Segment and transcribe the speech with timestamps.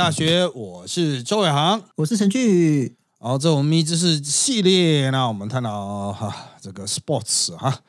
[0.00, 2.96] 大学，我是周伟航，我是陈俊宇。
[3.18, 7.80] 好，这我们一知识系列，那我们探讨哈这个 sports 哈。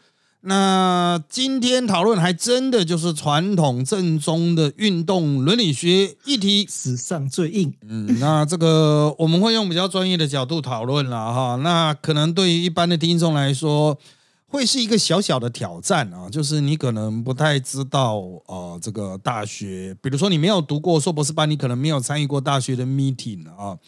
[0.42, 7.74] 那今天讨论还真的就是传统正宗的运动伦理学议题，史上最硬。
[7.88, 11.56] 嗯，那这个我们会用比较专业的角度讨论了哈。
[11.64, 13.98] 那可能对于一般的听众来说，
[14.52, 23.80] 会是一个小小的挑战啊，就是你可能不太知道呃，这个大学，比如说你没有读过硕博士班，你可能没有参与过大学的 meeting 啊。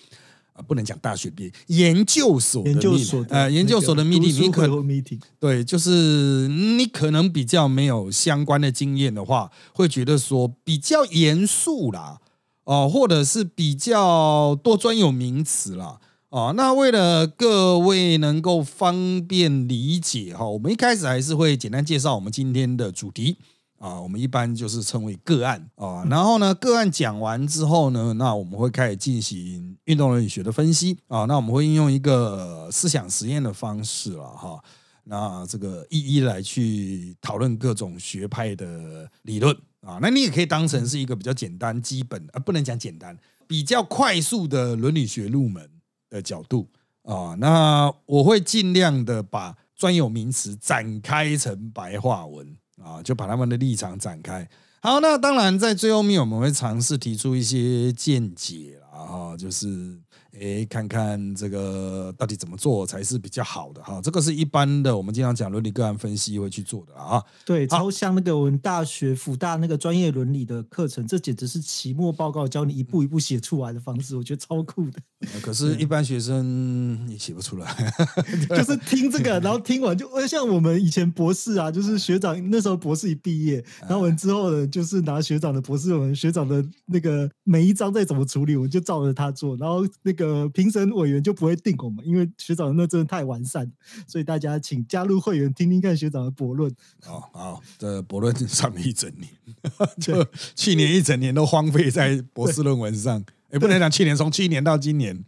[0.54, 12.20] 啊，不能讲大学毕业，研究所的研究所呃，研究所的 meeting，你可 meeting 对，就是你可能比较没有相关的经验的话，会觉得说比较严肃啦，
[12.66, 16.00] 哦，或者是比较多专有名词啦，
[16.34, 23.38] 哦，那为了各位能够方便理解哈，我们一开始还是会简单介绍我们今天的主题。
[23.78, 25.70] 啊，我们一般就是称为个案。
[25.76, 30.98] 啊，然后呢，个案讲完之后呢，那我们会开始进行运动伦理学的分析。
[31.08, 34.60] 啊，那我们会应用一个思想实验的方式了哈，
[35.04, 39.56] 那这个一一来去讨论各种学派的理论。
[39.82, 45.70] 啊，那你也可以当成是一个比较简单、基本啊，不能讲简单，比较快速的伦理学入门
[46.14, 46.70] 的角度
[47.04, 52.56] 啊，那我会尽量的把专有名词展开成白话文。
[52.84, 54.50] 啊，就把他们的立场展开。
[54.82, 60.02] 好，那当然在最后面我们会尝试提出一些见解啊，就是。
[60.40, 64.02] 哎，看看这个到底怎么做才是比较好的哈？
[64.02, 67.24] 这个是一般的，我们经常讲伦理个案分析会去做的啊。
[67.46, 75.00] 对，超像那个我们大学辅大那个专业伦理的课程，这简直是期末报告教你一步一步写出来的方式，我觉得超酷的。
[75.44, 77.94] 可是，一般学生也写不出来，
[78.50, 90.23] 就是听这个，然后听完就像我们以前博士啊，就是学长那时候博士一毕业，然后我们之后呢，就是拿学长的博士论文，学长的那个每一章再怎么处理，我们就照着他做，然后那个。
[90.24, 93.70] 呃，评审委员就不会定我们，因为学长那真的太完善，
[94.08, 96.72] 所以大家请加入会员听听看学长的博论。
[97.06, 99.30] 哦，好，这博论上了一整年，
[100.00, 100.26] 就
[100.56, 103.24] 去年一整年都荒废在博士论文上。
[103.52, 105.24] 也，不能讲去年，从去年到今年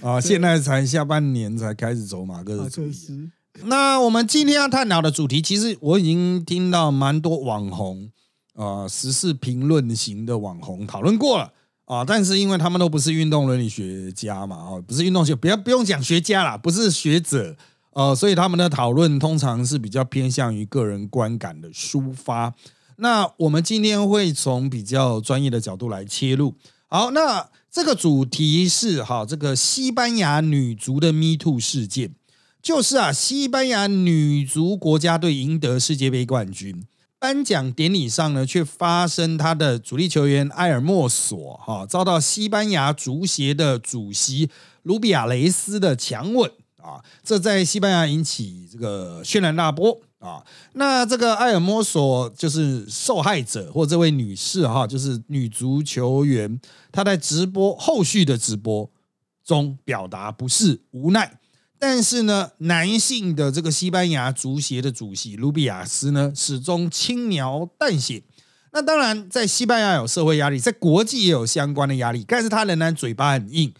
[0.00, 3.30] 啊，现在才下半年才开始走马克思。
[3.64, 8.10] 那我们今天要探讨的主题，其实我已经听到蛮多网红
[8.54, 11.52] 啊，时事评论型的网红讨论过了。
[11.90, 17.56] 啊，但是因为他们都不是运动伦理学家嘛，哦，不是运动学，不要不用讲学家啦，不是学者，
[17.94, 22.54] 呃，所以他们的讨论通常是比较偏向于个人观感的抒发。
[22.98, 26.54] 那我们今天会从比较专业的角度来切入。
[26.86, 32.14] 好，那这个主题是哈，这个西班牙女足的 Me Too 事件，
[32.62, 36.84] 就是啊，西班牙女足国家队赢得世界杯冠军。
[37.20, 44.48] 颁奖典礼上呢，却发生他的主力球员埃尔莫索哈遭到西班牙足协的主席
[44.84, 46.50] 卢比亚雷斯的强吻
[46.82, 50.42] 啊，这在西班牙引起这个轩然大波啊。
[50.72, 56.58] 那这个埃尔莫索就是受害者或这位女士哈，就是女足球员，
[56.90, 58.90] 她在直播后续的直播
[59.44, 61.39] 中表达不是无奈。
[61.82, 68.22] 但是呢，男性的这个西班牙足协的主席卢比亚斯呢，始终轻描淡写。
[68.72, 73.72] 那当然，在西班牙有社会压力，在国际也有相关的压力，但是他仍然嘴巴很硬，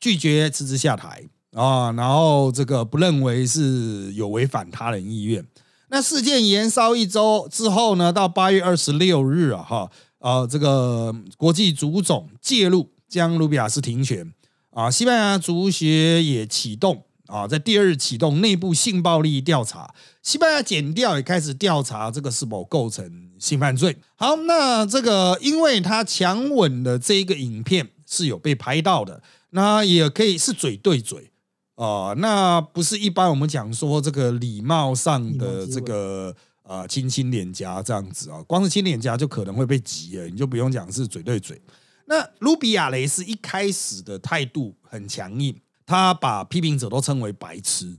[0.00, 1.92] 拒绝辞职下台啊。
[1.92, 5.46] 然后这个不认为是有违反他人意愿。
[5.90, 14.32] 那事件延烧一周之后呢，到八月二十六日啊，哈，呃，这个国际足总介入，将卢比亚斯停权
[14.70, 14.90] 啊。
[14.90, 17.04] 西班牙足协也启动。
[17.32, 23.96] 啊，在第二日启动内部性暴力调查，西班牙检调也开始调查这个是否构成性犯罪。
[24.16, 31.30] 好，那这个因为他强吻的这一个影片是有被拍到的，那也可以是嘴对嘴
[31.76, 41.58] 啊，那不是一般我们讲说这个礼貌上的这个啊亲亲脸颊这样子啊，光是亲脸颊就可能会被挤了，你就不用讲是嘴对嘴。
[42.04, 45.58] 那卢比亚雷斯一开始的态度很强硬。
[45.86, 47.98] 他把批评者都称为白痴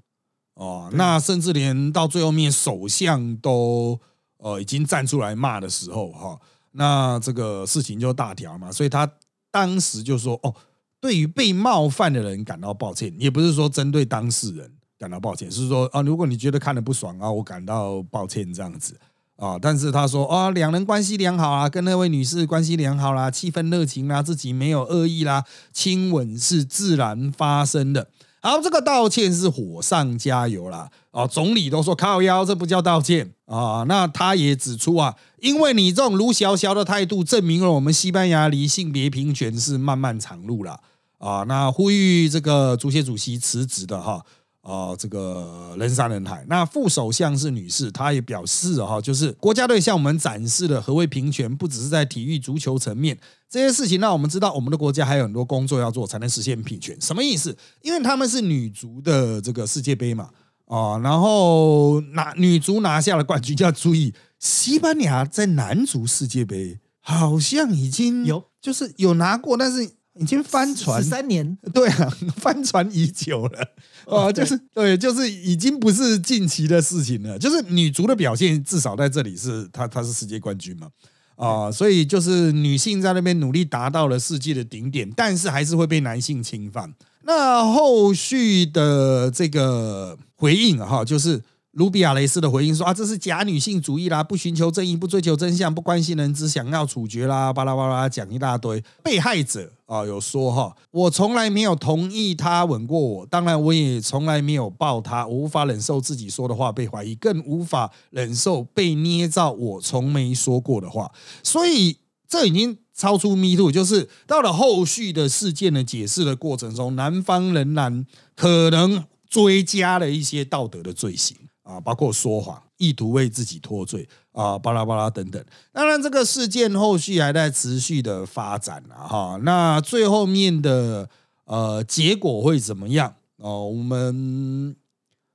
[0.56, 4.00] 哦，那甚至连到最后面首相都
[4.38, 6.40] 呃已经站出来骂的时候哈，
[6.72, 9.10] 那这个事情就大条嘛，所以他
[9.52, 10.54] 当时就说哦，
[11.00, 19.00] 对于被冒犯的人感到抱歉，也不是说针对当事人感到抱歉，是说啊，如果你觉得看的不爽啊，我感到抱歉这样子。
[19.38, 19.58] 啊！
[19.62, 25.44] 但是他说啊，两人关系良好啊，跟那位女士关系良好啦，气氛热情啦，自己没有恶意啦，
[25.74, 28.08] 亲吻是自然发生的。
[28.42, 30.90] 好，这个道歉是火上加油啦。
[31.12, 33.84] 哦，总理都说靠腰，这不叫道歉啊。
[33.88, 40.80] 那他也指出啊，因为你这种卢小小的态度，证明了我们西班牙离性别平权是漫漫长路了
[41.18, 41.44] 啊。
[41.48, 44.24] 那呼吁这个足协主席辞职的哈。
[44.64, 46.46] 啊，这个人山人海。
[46.48, 53.18] 那副首相是女士，她也表示哈，就是国家队向我们展示了何谓平权，不只是在体育足球层面
[53.50, 57.00] 这些事情，让我们知道我们的国家还有很多工作要做，才能实现平权。
[57.02, 57.58] 什么意思？
[57.82, 60.30] 因为他们是女足的这个世界杯嘛，
[60.68, 69.96] 啊，然后拿女足拿下了冠军，就要注意，西班牙在男足世界杯好像已经有，就是有拿过，但是。
[70.20, 73.68] 已经翻船三年，对啊，翻船已久了
[74.06, 77.38] 啊，就是对，就是已经不是近期的事情了。
[77.40, 80.88] 就是女足的表现，至少在这里是她，她是世界冠军嘛
[81.36, 86.94] 啊，所以就是女性在那边努力达到了世界的顶点，但是还是会被男性侵犯。
[87.24, 91.42] 那后续的这个回应哈，就是。
[91.74, 98.84] 卢比亚雷斯的回应说：“啊，这是假女性主义啦，不寻求正义，不追求真相，不关心人，只想要处决啦，巴拉巴拉讲一大堆。
[99.04, 111.12] 被害者啊，有说哈，我从来没有同意他吻过我，当然我也从来没有抱他，我无法忍受自己说的话被怀疑，更无法忍受被捏造我从没说过的话。
[111.42, 111.98] 所以
[112.28, 118.06] 这已经超出 Me Too，就是到了后续的事件的解释的过程中，男方仍然
[118.36, 125.44] 可能追加了一些道德的罪行。”啊，包括说谎、意图为自己脱罪啊，巴拉巴拉等等。
[125.72, 129.40] 当然，这个事件后续还在持续的发展啊，哈。
[129.44, 131.10] 那最后面的
[131.46, 133.16] 呃结果会怎么样？
[133.38, 134.76] 哦，我们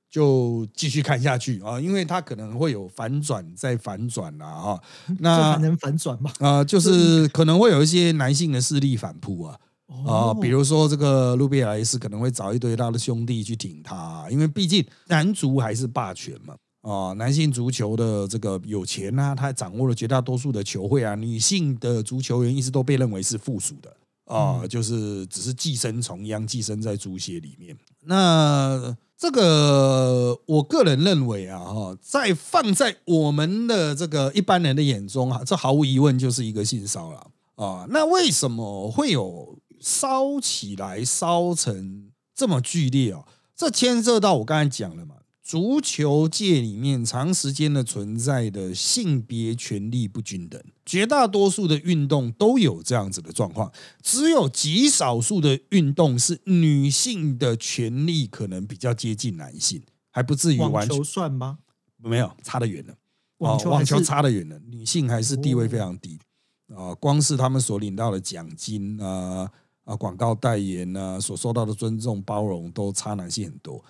[0.09, 4.83] 就继续看下去啊，因为它可能会有反转再反转啊哈。
[5.19, 6.31] 那能反转吗？
[6.39, 9.59] 啊，就是可能会有一些男性的势力反扑啊。
[10.05, 16.55] 啊，比如说这个路比埃斯可能会找一堆他的兄弟去挺他，因为毕竟男足还是霸权嘛。
[16.81, 21.13] 啊，男性足球的这个有钱啊，他掌握了绝大多数的球会啊。
[21.15, 23.93] 女性的足球员一直都被认为是附属的
[24.33, 27.75] 啊，就是只是寄生虫一样寄生在足协里面。
[28.05, 37.85] 那这个我个人认为啊，哈，在放在我们的这个一般人的眼中啊，这毫无疑问就是一个性骚扰啊。
[37.89, 39.57] 那为什么会有？
[39.79, 53.71] 烧起来，烧成这么剧烈哦，这牵涉到我刚才讲了嘛，足球界里面长时间的存在的性别权利不均等，绝大多数的运动都有这样子的状况，
[54.03, 59.81] 只有极少数的运动是女性的权利可能比较接近男性，
[60.11, 61.59] 还不至于完全算吗？
[61.97, 62.93] 没有，差得远了。
[63.39, 66.19] 网球网球差得远了，女性还是地位非常低
[66.75, 69.51] 啊，光是他们所领到的奖金啊。
[69.89, 73.83] 啊，广告代言呢，所受到的尊重、包容都差男性很多，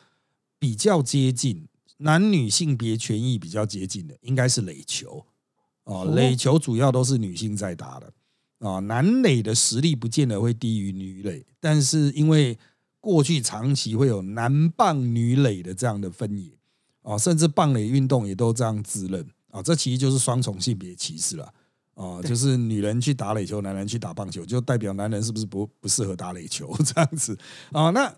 [0.58, 1.68] 比较接近
[1.98, 5.26] 男女性别权益比较接近的，应该是垒球。
[5.84, 8.14] 啊，垒球主要都是女性在打的。
[8.60, 12.58] 啊，男垒的实力不见得会低于女垒，但是因为
[13.02, 16.50] 过去长期会有男棒女垒的这样的分野。
[17.02, 21.54] 啊，甚至棒垒运动也都这样自认啊，这其实就是双重性别歧视了。
[22.00, 27.38] 哦，就是女人去打垒球，男人去打棒球，就代表男人是不是不不适合打垒球这样子
[27.74, 27.90] 啊？
[27.90, 28.16] 那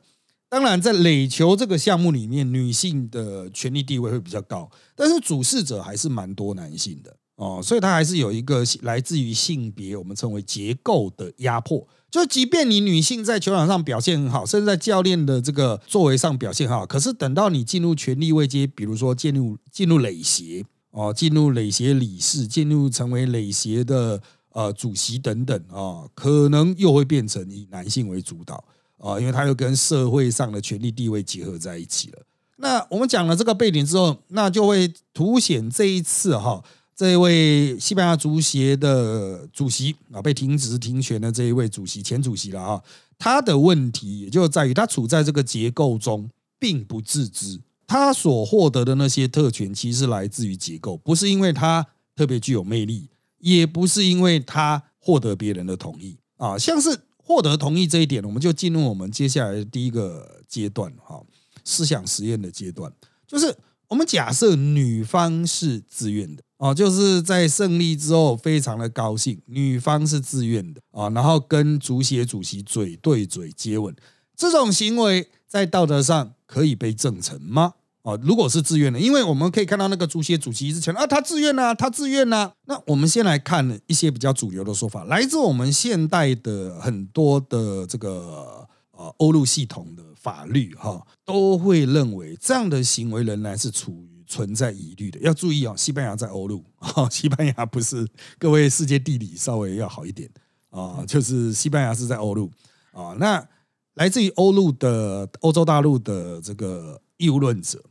[0.49, 11.87] 当然，在垒球这个项目里面，女性的权力地位会比较高，但是主事者还是蛮多男性的哦，所以它还是有一个来自于性别，我们称为结构的压迫。
[12.11, 20.63] 就即便你女性在球场上表现很好，甚至在教练的这个作为上表现很好，可是等到你进入权力位阶，比如说进入进入垒协。
[20.91, 24.21] 哦，进入垒协理事，进入成为垒协的
[24.51, 28.63] 呃主席等等啊，可能又会变成以男性为主导
[28.97, 32.19] 啊，因为他又跟社会上的权力地位结合在一起了。
[32.57, 36.63] 那我们讲了这个背景之后，那就会凸显这一次哈，
[36.95, 42.83] 这位西班牙足协的主席啊，被停职停权的这一位主席前主席了啊，
[43.17, 46.29] 他的问题也就在于他处在这个结构中
[46.59, 47.61] 并不自知。
[47.91, 56.57] 他所获得的那些特权，其实来自于结构，不是因为他特别具有魅力，也不是因为他获得别人的同意啊。
[56.57, 61.21] 像是获得同意这一点，我们就进入我们接下来的第一个阶段哈，
[61.65, 62.89] 思想实验的阶段，
[63.27, 63.53] 就是
[63.89, 73.93] 我们假设女方是自愿的啊，就是在胜利之后非常的高兴，女方是自愿的啊，然后跟足协主席嘴对嘴接吻，
[74.33, 77.73] 这种行为在道德上可以被证成吗？
[78.03, 82.51] 哦，如果是自愿的，因为我们可以看到那个足协主席一直强调啊，他自愿呐，他自愿呐。
[82.65, 95.19] 那我们先来看一些比较主流的说法，来自我们现代的很多的这个呃欧陆系统的法律哈，都会认为这样的行为仍然是处于存在疑虑的。
[95.19, 98.07] 要注意哦，西班牙在欧陆，哈，西班牙不是
[98.39, 100.27] 各位世界地理稍微要好一点
[100.71, 102.49] 啊，就是西班牙是在欧陆
[102.93, 103.15] 啊。
[103.19, 103.47] 那
[103.93, 107.83] 来自于欧陆的欧洲大陆的这个义务论者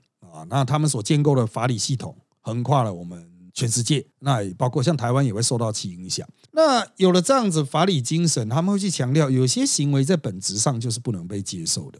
[0.48, 3.28] 那他们所建构的法理系统横跨了我们。
[3.52, 6.26] 全世界，那也包括像台湾也会受到其影响。
[6.52, 11.98] 那有了这样子法理精神，他们会去强调，有些行为在本质上就是不能被接受的。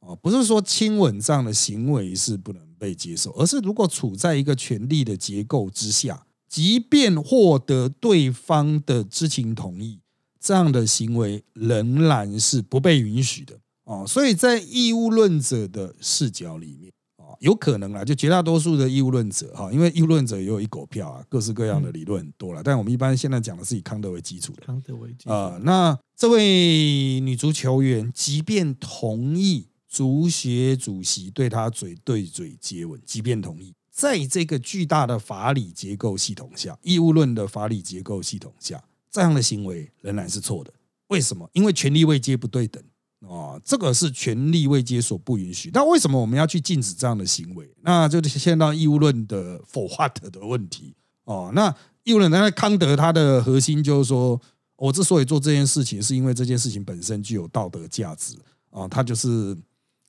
[0.00, 9.98] 哦，不是说亲吻这样的行为是不能被接受，而是如果处在一个权力的结构之下，即便获得对方的知情同意，
[10.38, 13.58] 这样的行为仍然是不被允许的。
[13.84, 16.92] 哦，所以在义务论者的视角里面。
[17.40, 22.62] 有可能啦，就绝大多数的义务论者哈，因为义务论者也有一狗票啊，各式各样的理论多了。
[22.62, 24.62] 但我们一般现在讲的是以康德为基础的。
[24.66, 40.72] 康德为基啊，那这位女足球员即便同意足协主席对她嘴对嘴接吻，即便同意，在这个巨大的法理结构系统下，义务论的法理结构系统下，这样的行为仍然是错的。
[41.08, 41.50] 为什么？
[41.52, 42.82] 因为权力位阶不对等。
[43.26, 45.70] 哦，这个是权力未接所不允许。
[45.72, 47.70] 那为什么我们要去禁止这样的行为？
[47.82, 50.94] 那就牵到义务论的否化的的问题。
[51.24, 54.40] 哦，那义务论那康德他的核心就是说，
[54.76, 58.34] 我之所以做这件事情，是因为这件事情本身具有道德价值。
[58.70, 59.56] 啊，他就是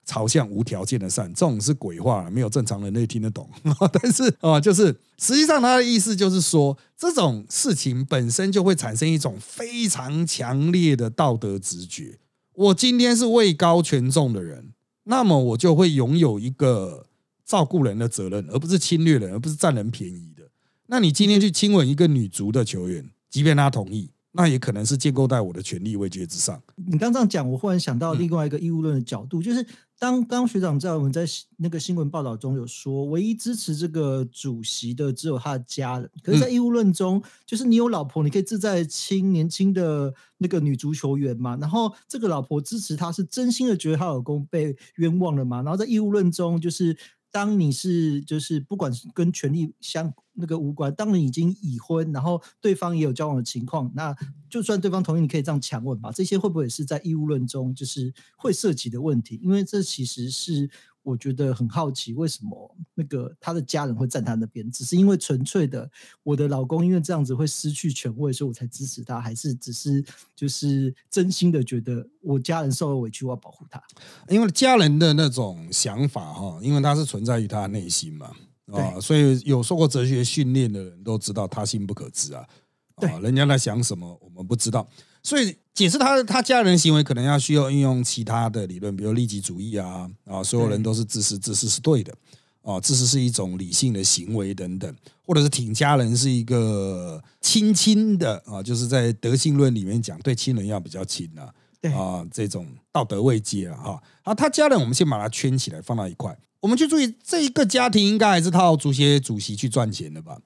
[0.05, 3.48] 朝向无条件的善，这种是鬼话，没有正常人类听得懂。
[3.91, 4.88] 但是啊，就是
[5.20, 12.17] 实际上他的意思就是说，这种事情本身就会产生一种非常强烈的道德直觉。
[12.53, 17.07] 我今天是位高权重的人，那么我就会拥有一个
[17.45, 20.43] 照顾人的责任，而不是侵略人，而不是占人便宜的。
[20.88, 24.12] 那你今天去亲吻一个女足的球员，即便她同意。
[24.36, 26.60] 那也可能是建构在我的权力位阶之上。
[26.88, 29.63] 你刚这样讲，我忽然想到另外一个义务论的角度，就是
[30.03, 36.12] 当刚学长在我们在那个新闻报道中有说，唯一支持这个主席的只有他的家人。
[36.22, 41.55] 可是，在义务论中，就是你有老婆，你可以自在亲年轻的那个女足球员嘛？
[41.55, 45.62] 然后这个老婆支持他是真心的觉得她老公被冤枉了嘛？
[45.62, 46.98] 然后在义务论中，就是。
[47.34, 54.16] 当你是就是不管是跟权力相那个无关，当你已经已婚，然后对方也有交往的情况，那
[54.50, 56.12] 就算对方同意，你可以这样强吻吧？
[56.12, 59.40] 这些会不会是在义务论中就是会涉及的问题？
[59.44, 60.70] 因为这其实是。
[61.03, 64.72] 我觉得很好奇，为什么那个他的家人会站他那边？
[64.72, 65.89] 只是因为纯粹的
[66.24, 70.03] 我的老公因为这样子会失去权位，所以我才支持他，还是只是
[70.36, 73.83] 就是真心的觉得我家人受了委屈，我要保护他？
[74.29, 78.31] 因为家人的那种想法哈，因为他是存在于他内心嘛，
[78.72, 82.48] 啊，所以有受过哲学训练的人都知道他心不可知啊，
[82.95, 84.88] 啊，人家在想什么我们不知道。
[85.24, 92.13] 所以解释他他家人行为可能要需要运用其他的理论，比如利己主义啊啊，所有人都是自私，自私是对的
[92.62, 94.94] 啊，自私是一种理性的行为等等，
[95.25, 101.50] 或者是挺家人是一个亲亲的啊，就是在德性论里面讲对亲人要比较亲啊，
[101.98, 110.38] 啊这种道德慰藉啊哈，啊他家人我们先把它圈起来放到一块，我们去注意这一个家庭应该还是靠足协主席去赚钱的吧？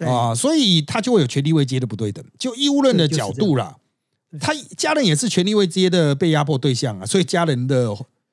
[0.00, 3.76] 啊，所以他就会有权力慰藉的不对等，就义务论的角度啦。
[4.40, 7.88] 他家人也是权力位阶的被压迫对象啊，所以家人的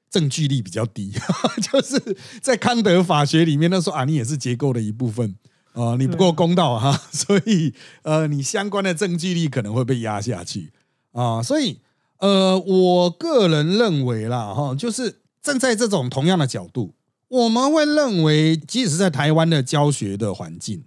[0.10, 1.14] 证据力比较低，
[1.72, 5.36] 就是在康德法学里面，他说啊，你也是结构的一部分
[5.74, 10.72] 啊，你不够公道哈， 所以呃，你相关的证据力可能会被压下去
[11.12, 11.80] 啊，所以
[12.18, 16.94] 呃，我个人认为啦哈，就是站在这种同样的角度，
[17.30, 20.84] 我们会认为，即使在台湾的教学的环境，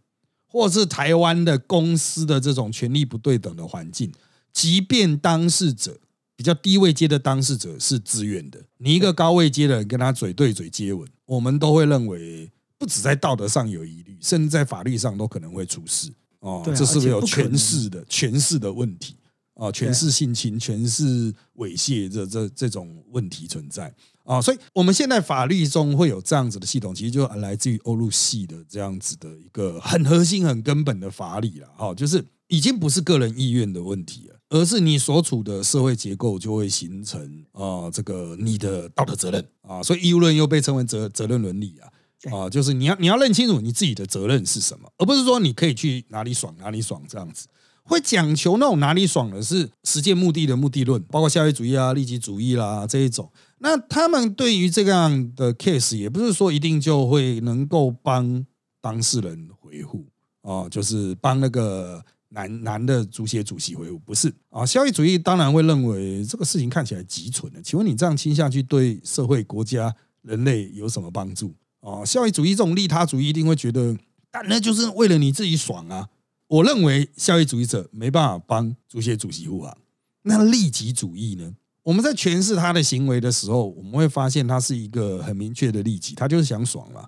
[0.47, 4.12] 或是台湾的公司的这种权力不对等的环境。
[4.54, 6.00] 即便当事者
[6.37, 16.62] 比较低位阶的当事者是自愿的，你一个高位阶的人跟他嘴对嘴接吻，我们都会认为不止在道德上有疑虑，甚至在法律上都可能会出事哦。
[16.64, 19.16] 这是不是有权势的权势的问题
[19.54, 19.70] 啊？
[19.73, 23.92] 权势性侵、权势猥亵这这这种问题存在
[24.25, 24.40] 啊？
[24.40, 31.68] 所以我们现在法律中会有这样子的系统，其实就来自于欧陆系的这样子的一个很核心、很根本的法理了。
[31.76, 34.33] 哈，就是已经不是个人意愿的问题了。
[34.54, 41.90] 而是你所处的社会结构就会形成啊，这个你的道德责任啊，所以义务论又被称为责责任伦理啊
[42.32, 47.49] 啊，就是你要你要认清楚你自己的责任是什么，而不是说你可以去哪里爽哪里爽这样子，
[47.82, 53.28] 会讲求那种哪里爽的是实践目的的目的论，包括效益主义啊、利己主义啦这一种。
[53.58, 58.46] 那他们对于这样的 case，也不是说一定就会能够帮
[58.80, 60.06] 当事人维护
[60.42, 62.04] 啊，就是帮那个。
[62.34, 64.66] 男男的足协主席回复，不是啊。
[64.66, 72.04] 效益主义当然会认为这个事情看起来极蠢的，请问你这样倾下去对社会、国家、人类有什么帮助啊？
[72.04, 73.96] 效益主义这种利他主义一定会觉得，
[74.30, 76.08] 但那就是为了你自己爽啊。
[76.48, 79.76] 我认为效益主义者没办法帮足协主席护航。
[80.22, 81.54] 那利己主义呢？
[81.82, 87.06] 我们在诠释他的行为的时候，我们会发现他是一个很明确的利己，他就是想爽嘛，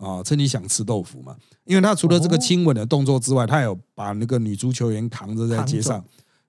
[0.00, 1.36] 啊，趁你想吃豆腐嘛。
[1.64, 6.04] 因为他除了这个亲吻的动作之外，他有把那个女足球员扛着在街上，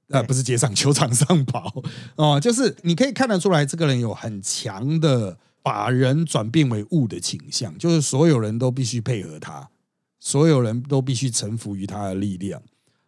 [0.07, 1.83] 呃，不是街上 球场上跑，
[2.15, 9.69] 哦，就是你可以看得出来，这个人有很强的把人转变为物的倾向，就是所有人都必须配合他，
[10.19, 12.61] 所有人都必须臣服于他的力量。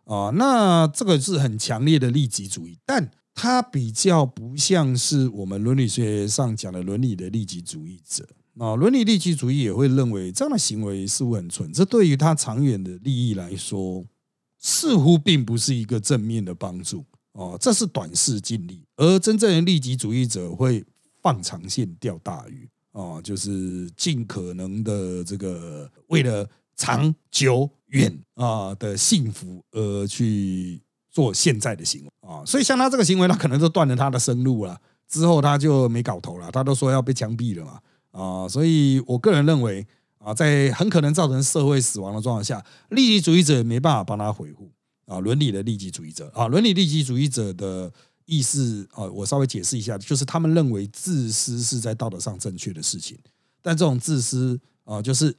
[0.05, 8.27] 啊，那这个是很强烈的利己主义，但他比较不像是我们伦理学上讲的伦理的利己主义者
[8.59, 8.75] 啊。
[8.75, 14.03] 伦理利己主义也会认为这样的行为似乎很蠢，这对于他长远的利益来说，
[14.59, 17.57] 似乎并不是一个正面的帮助哦。
[17.59, 20.83] 这是短视尽力，而真正的利己主义者会
[21.21, 27.69] 放长线钓大鱼啊，就是尽可能的这个为了长久。
[27.93, 30.81] 远啊的幸福而去
[31.11, 34.81] 做现在的行为啊，所以像他这个行为，他可能就断了他的生路了。
[35.07, 37.79] 之后他就没搞头了，他都说要被枪毙了嘛
[38.13, 39.85] 啊，所以我个人认为
[40.19, 44.71] 啊，在很可能造成社会死亡的状况下，利己主义者没办法帮他回复
[45.05, 47.91] 啊，伦理的利己主义者啊，伦理利己主义者的
[48.25, 53.17] 意思啊，我稍微解释一下，就是他们认为自私是在道德上正确的事情，
[53.61, 55.35] 但这种自私啊，就是。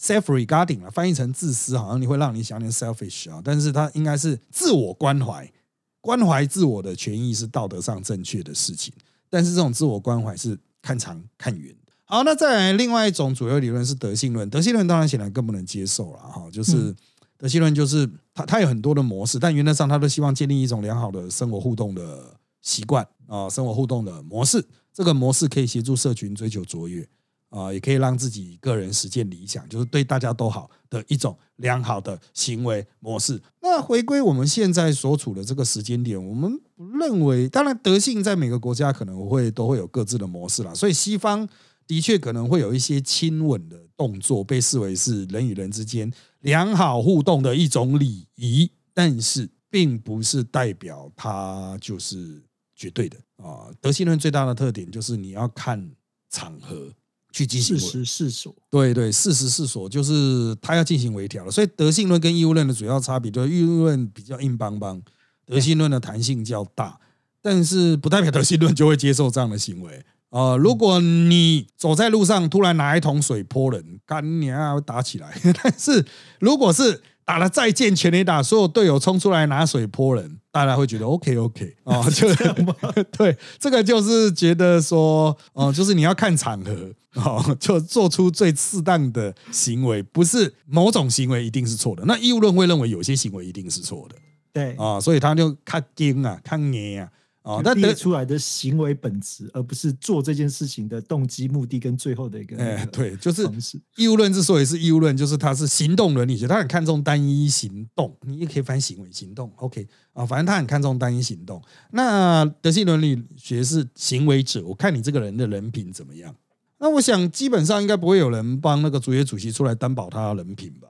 [0.00, 5.52] self-regarding 啊，翻译成自私，好像你会让你想念 selfish 啊，但是它应该是自我关怀，
[6.00, 8.94] 关怀自我的权益是道德上正确的事情，
[9.28, 11.74] 但是这种自我关怀是看长看远。
[12.10, 16.94] 好，那再来另外一种主流理论是德性论，德性论当然显然更不能接受了哈，就是
[17.36, 27.06] 德性论就是它它有很多的模式，但原则上它都希望建立一种良好的生活互动的习惯啊，生活互动的模式，这个模式可以协助社群追求卓越。
[27.50, 33.40] 啊，也可以让自己个人实现理想，就是对大家都好的一种良好的行为模式。
[33.62, 40.74] 那回归我们现在所处的这个时间点，我们不认为，当然德性在每个国家可能会都会有各自的模式啦。
[40.74, 41.48] 所以西方
[41.88, 46.08] 的确可能会有一些亲吻的动作，被视为是人与人之间
[46.42, 52.40] 良好互动的一种礼仪，但是并不是代表它就是
[52.76, 53.66] 绝对的啊。
[53.80, 55.90] 德性论最大的特点就是你要看
[56.30, 56.92] 场合。
[57.30, 61.50] 去进行事实是所，对对，事实是所，就是他要进行微调了。
[61.50, 65.00] 所以德性论跟义务论的主要差别，就是义务论比较硬邦邦，
[65.44, 66.98] 德性论的弹性较大。
[67.42, 70.56] 但是不代表德性论就会接受这样的行为啊！
[70.56, 75.32] 如果你走在路上，突然拿一桶水泼人，干你啊，会打起来。
[75.62, 76.04] 但是
[76.38, 82.28] 如果是打了再见全垒打，所有队友冲出来拿水泼人，大家会觉得 OK OK 啊， 就？
[83.16, 92.02] 对，这个就是觉得说，哦，就是你要看场合哦，就做出最适当的行为，不是某种行为一定是错的。
[92.06, 94.16] 那义务论会认为有些行为一定是错的，
[94.52, 97.08] 对啊，所以他就看硬啊，看硬啊。
[97.42, 102.58] 哦，那得出来的行为本质，而不是做这件事情的动机、目的跟最后的一个。
[102.58, 103.48] 哎，对，就是
[103.96, 109.50] 义务论之所以是义务论，就是它是行动伦理学，他很看重单一行动，你也可以翻行为行动。
[109.56, 111.62] OK 啊，反正他很看重单一行动。
[111.92, 116.34] 那德性伦理学是行为者，我看你这个人的人品怎么样。
[116.78, 120.88] 那我想基本上应该不会有人帮那个主席主席出来担保他的人品吧？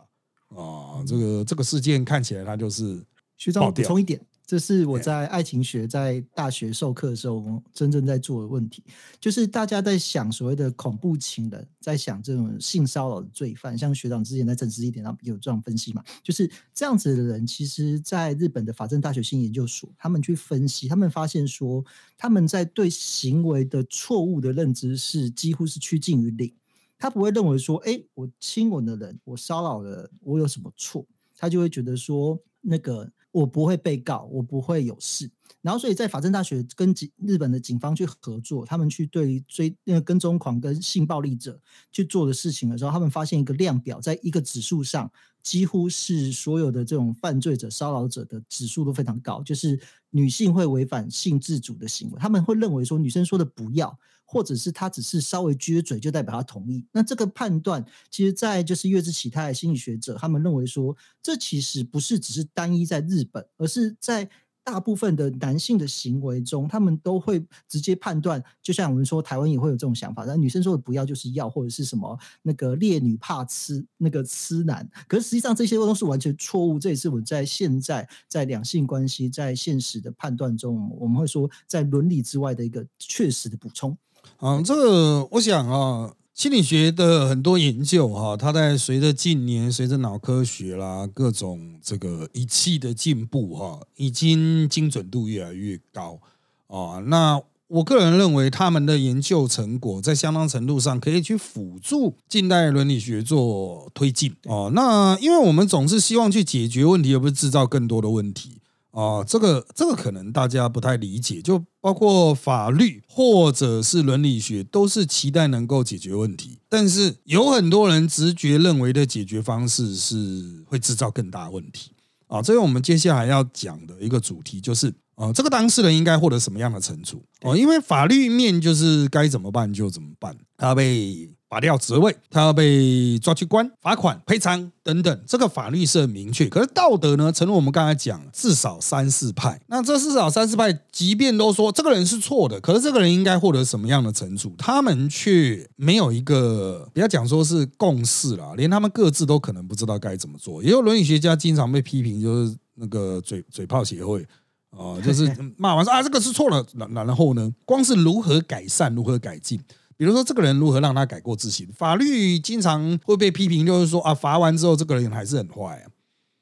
[0.56, 3.00] 啊，这个这个事件看起来他就是
[3.36, 4.20] 学长补充一点。
[4.48, 8.82] 这是我在爱情学在大学授课的时候真正在做的问题，
[9.20, 16.02] 就是大家在想所谓的恐怖情人，在想这种性骚扰的罪犯，像学长之前在正式一点上有这样分析嘛？
[16.22, 21.84] 就是这样子的人，其实在日本的法政大学新研究所，他们去分析，他们发现说，
[22.16, 26.50] 他们在对行为的错误的认知是几乎是趋近于零，
[26.98, 31.04] 他不会认为说，哎，我亲吻的人，我骚扰了人，我有什么错？
[31.36, 33.12] 他就会觉得说，那个。
[33.30, 35.30] 我不会被告，我不会有事。
[35.60, 41.60] 然后，所以在法政大学跟警日本的警方去合作，他们去对追那个跟踪狂跟性暴力者
[41.90, 45.10] 去做的事情的时候，他们发现一个量表，在一个指数上，
[45.42, 49.78] 几乎是所有的这种犯罪者、骚扰者的指数都非常高，就是
[50.10, 53.98] 女性会违反性自主的行为，他们会认为说女生说的不要。
[54.30, 56.84] 或者是他只是稍微撅嘴，就代表他同意。
[56.92, 64.28] 那这个判断，其实，在就是月之启泰心理学者，他们认为说，这其实不是只是单一在日本，而是在
[64.62, 76.78] 大部分的男性的行为中，他们都会直接判断，就像我们说台湾也会有这种想法，但女生说的不要就是要，或者是什么那个烈女怕吃那个痴男，可是实际上这些都是完全错误。
[76.78, 83.96] 这也是我在现在在两性关系在现实的判断中，我们会说在伦理之外的一个确实的补充。
[84.36, 86.12] 啊，这个我想啊。
[86.34, 96.20] 心理学的很多研究哈，它在随着近年随着脑科学啦各种这个仪器的进步哈，已经精准度越来越高
[96.68, 97.02] 啊。
[97.06, 104.70] 那我个人认为，他们的研究成果在相当程度上可以去辅助近代伦理学做推进哦。
[104.72, 108.60] 那因为我们总是希望去解决问题，而不是制造更多的问题。
[108.98, 121.92] 啊，这个这个可能大家不太理解，就包括法律或者是伦理学，都是期待能够解决问题，但是有很多人直觉认为的解决方式是会制造更大问题。
[122.26, 127.22] 啊，这个我们接下来要讲的一个主题就是，啊，这个当事人应该获得什么样的惩处？
[127.42, 131.30] 哦，因为法律面就是该怎么办就怎么办，他被。
[131.48, 136.46] 拔掉职位，他要被抓去关、罚款、赔偿等等，这个法律是很明确。
[136.46, 137.32] 可是道德呢？
[137.32, 139.58] 诚如我们刚才讲，至少三四派。
[139.68, 144.54] 那这至少三四派，即便都说这个人是错的，可是这个人应该获得什么样的惩处？
[144.58, 150.62] 他们却没有一个，不要讲说是共识了，连他们各自都可能不知道该怎么做。
[150.62, 154.22] 也有伦理学家经常被批评，就是那个嘴嘴炮协会
[154.70, 159.58] 啊，就是骂完说啊这个是错了，然然后呢，光是如何改善、如何改进。
[159.98, 161.66] 比如说，这个人如何让他改过自新？
[161.72, 165.90] 法律经常会被批评，就是说啊，罚完之后，这个人还是很坏啊。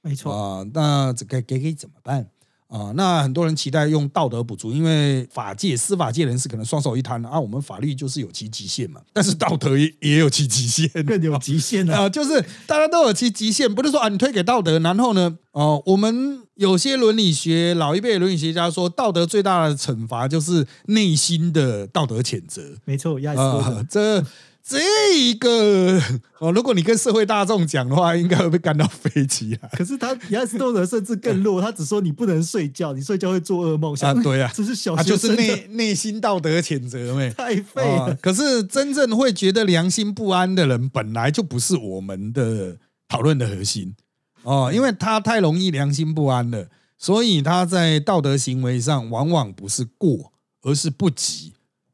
[0.02, 2.28] 没错啊，那这该该该怎么办？
[2.68, 24.26] 啊，那很多人期待用道德补足，因为法界、司法界人士可能双手一摊啊，我们法律就是有其极限嘛，但是道德也也有其极限，更有极限啊，就是大家都有其极限，不是说啊，你推给道德，然后呢，哦，我们有些伦理学老一辈伦理学家说，道德最大的惩罚就是内心的道德谴责，没错，亚里士多德这。
[24.68, 26.02] 这一个
[26.40, 29.68] 哦，如果你跟社会大众讲的话，应该会被干到飞起来。
[29.72, 33.94] 可是他亚里士多德甚至更弱，他只说你不能睡觉，你睡觉会做噩梦。
[34.00, 37.30] 啊，对啊，这是小，就是内内心道德谴责没？
[37.30, 38.12] 太废了。
[38.20, 42.76] 可是真正会觉得良心不安的人，本来就不是我们的
[43.06, 43.94] 讨论的核心
[44.42, 46.66] 哦，因为他太容易良心不安了，
[46.98, 51.52] 所以他在道德行为上往往不是过，而是不及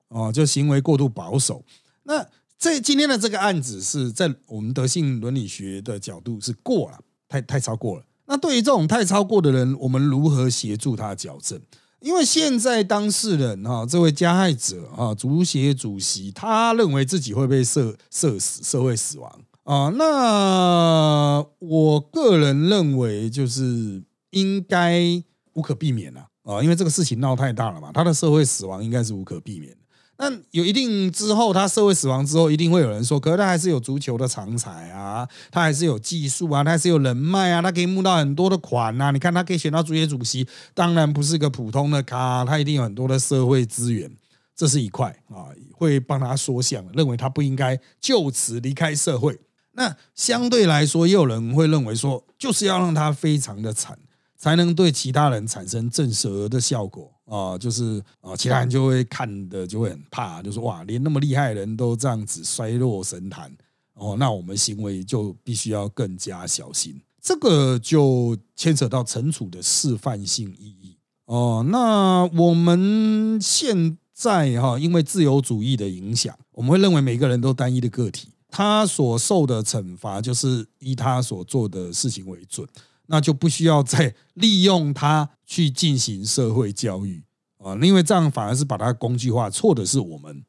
[0.08, 1.62] 哦，就行为过度保守。
[2.04, 2.26] 那
[2.62, 8.04] 这今天的这个案子是在我们德性伦理学的角度是过了，太太超过了。
[8.26, 11.60] 那对于这种太超过的人，我们如何协助他矫正？
[11.98, 19.88] 因为现在当事人哈，这位加害者啊，足协主席，他认为自己会被射射死，社会死亡啊。
[19.96, 25.20] 那我个人认为，就是应该
[25.54, 29.76] 无可避免了啊，因为这个事情闹太大了嘛，他的社会死亡应该是无可避免。
[30.18, 39.10] 那有一定之后，他社会死亡之后，一定会有人说，可是他还是有足球的长才啊，他还是有技术啊，他还是有人脉啊，他可以募到很多的款啊。
[39.10, 44.10] 你看，他可以选到足协主席，当然不是个普通的咖，他一定有很多的社会资源，
[44.54, 49.40] 这是一块啊，会帮他说相，认为他不应该就此离开社会。
[49.72, 53.98] 那相对来说，也有人会认为说，就是要让他非常的惨。
[54.38, 63.50] 才能对其他人产生震慑的效果啊，就是啊，其他人就会看的就会很怕，就说哇，连那么厉害的人都这样子衰落神坛
[63.94, 67.00] 哦，那我们行为就必须要更加小心。
[67.22, 71.64] 这个就牵扯到惩处的示范性意义哦。
[71.70, 82.68] 那我们现在哈，因为自由主义的影响，我们会认为每个人都单一的个体，他所受的惩罚就是依他所做的事情为准。
[83.06, 87.22] 那就不需要再 利用它去进行社会教育
[87.58, 90.42] 啊，因为这样反而是把它工具化，错的是我们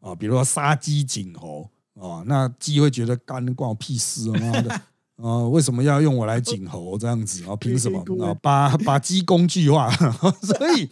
[0.00, 0.14] 啊。
[0.14, 4.80] 比如说杀鸡儆猴啊，那鸡会觉得干关我屁事啊的！
[5.16, 7.56] 啊，为什么要用我来 儆猴这样子啊？
[7.56, 8.34] 凭什么啊？
[8.40, 9.90] 把把鸡工具化，
[10.42, 10.88] 所以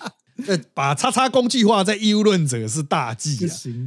[0.47, 3.39] 呃，把叉叉工具化在义务论者是大忌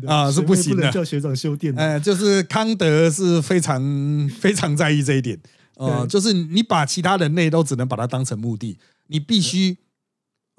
[0.08, 0.91] 啊，啊是不行的。
[0.91, 5.39] 叫学长修电哎，就是康德是非常非常在意这一点。
[5.88, 9.76] 呃，就是你把其他人类都只能把它当成目的，你必须，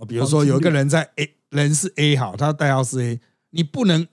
[0.09, 4.09] 比如说有一个人在 A 人是 A 好，他代号是 A，你不能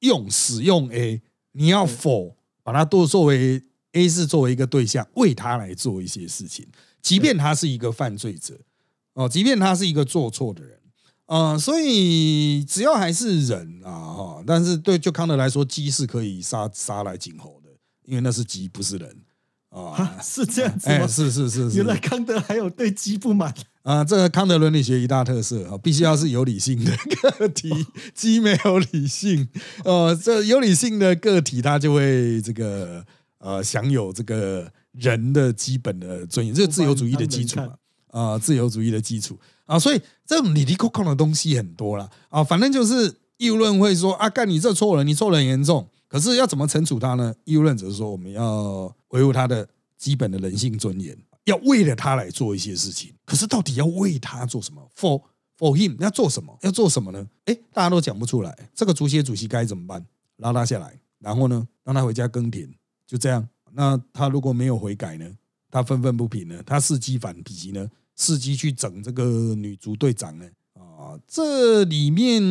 [0.00, 6.66] 用使用 A，你要否把它都作为 A 是作为一个对象，为他来做一些事情，
[7.00, 8.58] 即便他是一个犯罪者，
[9.14, 10.80] 哦，即便他是一个做错的人，
[11.26, 17.70] 呃，所以只要还是人啊，哈，但是对就康德来说，鸡是可以杀杀来儆猴的，
[18.04, 19.16] 因为那是鸡，不是人。
[19.70, 21.06] 啊，啊， 是这样子哎，吗？
[21.06, 23.52] 是是是是，原来康德还有对鸡不满，
[23.82, 26.90] 啊，这个康德伦理学一大特色啊，必须要是有理性的
[27.38, 27.70] 个体，
[28.14, 29.48] 鸡没有理性，
[29.84, 33.04] 呃，这有理性的个体，它就会这个
[33.38, 37.74] 呃享有这个人的基本的尊严，这是自由主义的基础嘛，
[38.10, 39.38] 啊、自由主义的基础。
[39.66, 47.34] 啊，所以这种里里扣扣的东西很多了啊，反正就是义务论会说啊，干你这错了，你错了很严重，可是要怎么惩处他呢？
[47.44, 51.16] 义务论者说我们要维护他的基本的人性尊严。
[51.44, 55.22] 要为了他来做一些事情，可是到底要为他做什么？For
[55.58, 56.54] for him 要做什么？
[56.60, 57.26] 要做什么呢？
[57.46, 58.68] 哎，大家都讲不出来。
[58.74, 60.04] 这个足协主席该怎么办？
[60.36, 62.70] 拉他下来，然后呢，让他回家耕田，
[63.06, 63.48] 就这样。
[63.72, 65.26] 那他如果没有悔改呢？
[65.70, 66.62] 他愤愤不平呢？
[66.66, 67.90] 他伺机反击呢？
[68.14, 70.44] 伺机去整这个女足队长呢？
[70.74, 72.42] 啊，这里面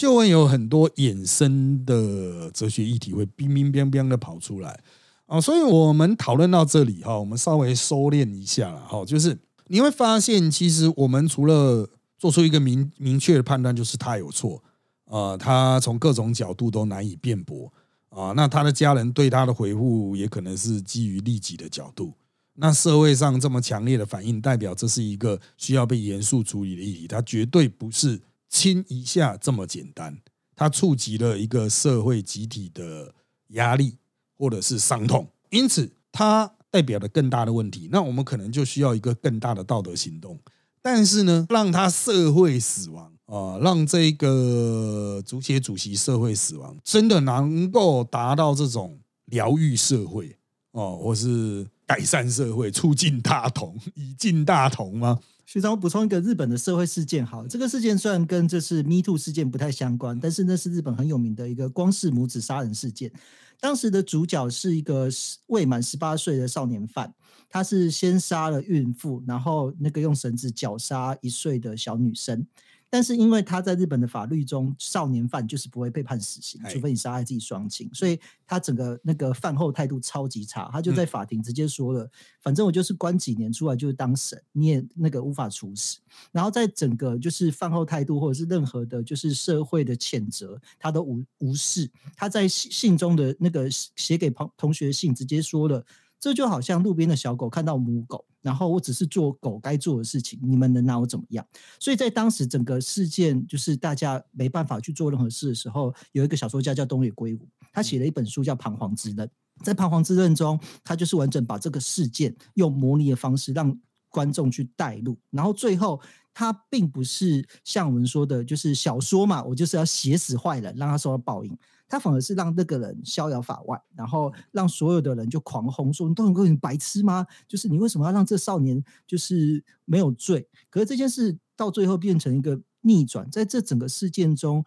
[0.00, 4.80] 就会有很多衍生的哲学议题会冰冰冰冰的跑出来。
[5.26, 11.86] 啊，所以我们讨论到这里哈，我们稍微收敛一下了哈，就是你会发现，其实我们除了
[12.16, 14.62] 做出一个明明确的判断，就是他有错，
[15.04, 17.70] 啊，他从各种角度都难以辩驳
[18.08, 22.14] 啊，那他的家人对他的回复也可能是基于利己的角度，
[22.54, 28.18] 那社会上这么强烈的反应，代表这是一个需要被严肃处理的议题，它绝对不是
[28.50, 30.18] 亲一下这么简单，
[30.54, 33.14] 它触及了一个社会集体的
[33.48, 33.96] 压力。
[34.40, 37.90] 或者是伤痛，因此它代表了更大的问题。
[37.92, 40.40] 那我们可能就需要一个更大的道德行动。
[40.80, 50.34] 但是呢，让他社会死亡啊，让这个足协主席社会死亡，真的能够达到这种疗愈社会
[50.70, 55.20] 哦，或是改善社会、促进大同、以进大同吗？
[55.52, 57.26] 学长，我补充一个日本的社会事件。
[57.26, 63.10] 好，这个事件虽然跟这次 Me Too 事件不太相关，但是那是日本很有名的一个光氏母子杀人事件。
[63.58, 65.08] 当时的主角是一个
[65.48, 67.12] 未满十八岁的少年犯，
[67.48, 72.46] 他是先杀了孕妇，然后那个用绳子绞杀一岁的小女生。
[72.90, 82.10] 但是因为他在日本的法律中，少年犯就是不会被判死刑，除非你杀害自己双亲，所以他整个那个饭后态度超级差，他就在法庭直接说了，
[82.42, 85.98] 反正我就是关几年出来就是当神，你也那个无法处死。
[86.32, 91.88] 然后在整个就是饭后态度或者是任何的，就是社会的谴责，他都无无视。
[92.16, 95.86] 他在信中的那个写给朋同学信，直接说了。
[96.20, 101.44] 这就好像路边的小狗看到母狗，然后我只是做狗该做的事情，你们能拿我怎么样？
[101.78, 109.26] 所以在当时整个事件就是大家没办法去做任何事的时候，有一个小说家叫东野圭吾，他写了一本书叫《彷徨之刃》。
[109.64, 113.74] 在《彷徨之刃》中，他就是完整把这个事件用模拟的方式让
[114.08, 116.00] 观众去带入，然后最后
[116.34, 121.56] 他并不是像我们说的，就是小说嘛，我就是要写死坏人，让他受到报应。
[121.90, 127.26] 他反而是让那个人逍遥法外，然后让所有的人就狂轰说：“你都能够你白痴吗？
[127.48, 134.64] 就是你为什么要让这少年就是没有罪？”可是这件事到最后变成一个逆转，在这整个事件中，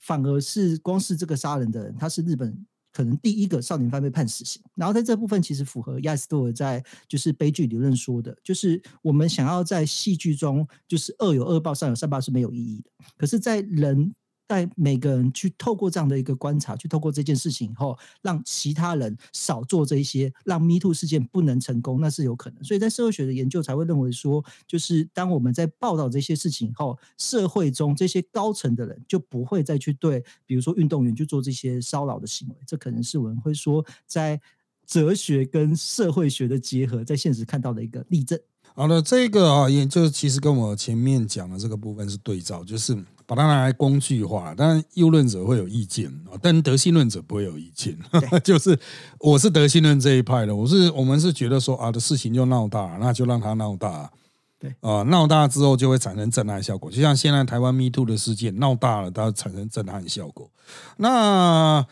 [0.00, 4.62] 反而是光是这个杀人的人，他是日本可能第一个少年犯被判死刑。
[4.74, 12.90] 然后在这部分其实符合亚斯多尔在就是悲剧理论说的，就是我们想要在戏剧中就是恶有恶报，善有善报是没有意义的。
[13.18, 14.14] 可是，在人。
[14.52, 22.62] 在每个人去透过这样的一个观察，去透过这件事情以后，让其他人少做这一些，让 Me Too 事件不能成功，那是有可能。
[22.62, 32.54] 所以在社会学的研究才会认为说，就是当我们在报道这些事情以后，社会中这些高层的人就不会再去对，比如说运动员去做这些骚扰的行为。
[32.66, 34.38] 这可能是我们会说，在
[34.86, 38.38] 哲学跟社会学的结合，在现实看到的一个例证。
[38.74, 42.94] 好了，这个啊，也就其实跟我前面讲的这个部分是对照，就是
[43.34, 44.54] 把它拿来工具化。
[44.54, 47.98] 当然，右论者会有意见啊，但德性论者不会有意见。
[48.44, 48.78] 就是
[49.20, 54.10] 我是德性论这一派的，我是我们是觉得说啊，的事情就闹大，那就让它闹大。
[54.58, 60.50] 对啊，闹大之后就会产生震撼效果，就像现在台湾 Me Too 的事件闹大了，它产生震撼效果。
[60.98, 61.86] 那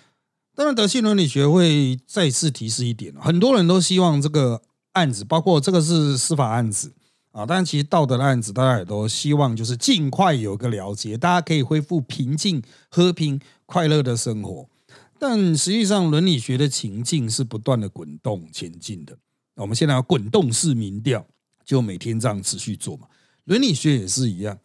[0.55, 4.61] 当然，德性伦理学会再次提示一点，很多人都希望这个。
[4.95, 6.93] 案子包括这个是司法案子
[7.33, 14.67] 啊，但其实道德的案子，大家也都希望就是尽快有个了结，大家可以恢复平静、和平、快乐的生活。
[15.19, 19.17] 但实际上，伦理学的情境是不断的滚动前进的。
[19.57, 21.25] 我们现在要滚动式民调，
[21.65, 23.07] 就每天这样持续做嘛。
[23.45, 24.59] 伦理学也是一样。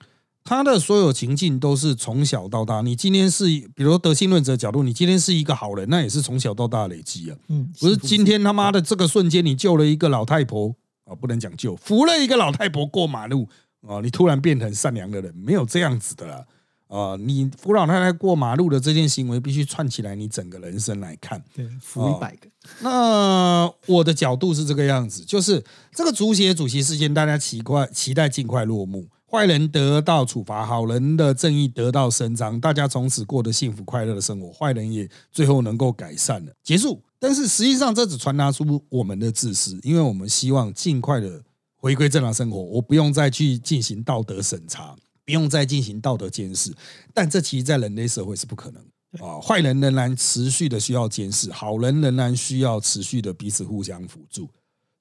[0.43, 2.81] 它的所有情境都是从小到大。
[2.81, 7.37] 你今天是，比如德性论者角度，你今天是一个好人，那也是从小到大累积啊。
[7.47, 10.75] 嗯，不是今天他妈的这个瞬间，你救了一个老太婆
[11.05, 13.47] 啊，不能讲救，扶了一个老太婆过马路
[13.87, 16.45] 啊，你突然变成善良的人，没有这样子的啦。
[16.87, 21.43] 啊，你扶老太太过马路的这件行为，必须串起来你整个人生来看。
[21.53, 22.47] 对，扶一百个。
[22.81, 37.01] 那我的角度是这个样子，就是这个足协主席事件，大家期快期待尽快落幕，坏人得到处罚，好人的正义得到伸张，大家从此过得幸福快乐的生活，坏人也最后能够改善了，结束。
[37.25, 41.43] 但是实际上，这只传达出我们的自私，因为我们希望尽快的
[41.75, 44.95] 回归正常生活，我不用再去进行道德审查。
[45.25, 46.71] 不用再进行道德监视，
[47.11, 48.83] 但这其实，在人类社会是不可能
[49.27, 49.41] 啊！
[49.41, 54.47] 坏人仍然持续的需要监视，好人仍然需要持续的彼此互相辅助，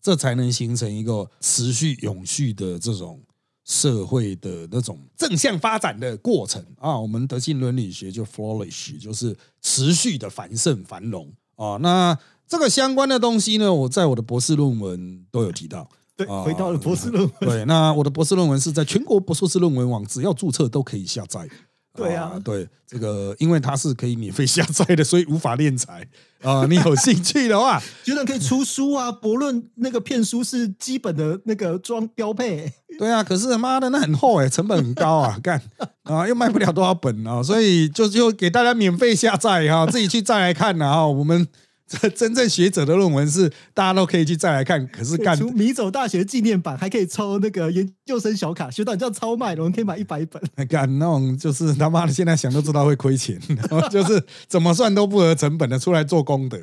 [0.01, 3.21] 这才能形成一个持续永续的这种
[3.67, 6.99] 社会的那种正向发展的过程啊！
[6.99, 11.79] 我们德性伦理学就 flourish，就是持续的繁盛繁荣啊！
[11.81, 15.89] 那这个相关的东西呢，我在我的博士论文都有提到。
[16.17, 17.33] 对，回到了博士论文。
[17.41, 21.49] 对，那我的博士论文是在全国博士论文网，只要注册都可以下载。
[21.97, 26.07] 对啊，对，这个因为它是可以免费下载的，所以无法敛财
[26.43, 26.67] 啊。
[26.69, 29.13] 你有兴趣的话，觉得可以出书啊。
[29.13, 32.73] 博论那个片书是基本的那个装标配。
[32.99, 35.63] 对啊，可是他妈的那很厚哎，成本很高啊，干
[36.03, 41.07] 啊又卖不了多少本啊，所以就就给大家免费下载哈，自己去再来看啊。
[41.07, 41.47] 我们。
[41.87, 50.43] 这真正学者的论文是大家都可以去再来看，可是干米走大学纪念版还可以抽那个研究生小卡，学长叫超卖，我们可以买一百本。
[50.67, 53.39] 干那种就是他妈的，现在想都知道会亏钱，
[53.91, 56.59] 就是怎么算都不合成本的，出来做功德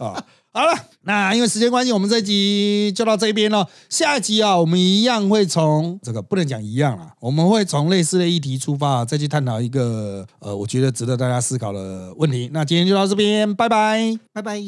[0.00, 0.24] 啊。
[0.54, 0.72] 好了，
[1.04, 3.66] 那因为时间关系，我们这集就到这边了。
[3.88, 12.50] 下一集啊，我们一样会从这个不能讲一样了，我们会从类似的议题出发，再去探讨一个呃，我觉得值得大家思考的问题。
[12.52, 14.60] 那今天就到这边，拜拜，拜拜。